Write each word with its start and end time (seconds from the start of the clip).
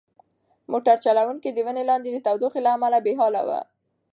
موټر 0.71 0.95
چلونکی 1.05 1.49
د 1.53 1.57
ونې 1.65 1.83
لاندې 1.89 2.09
د 2.11 2.17
تودوخې 2.25 2.59
له 2.65 2.71
امله 2.77 2.97
بې 3.05 3.13
حاله 3.19 3.41
و. 3.47 3.49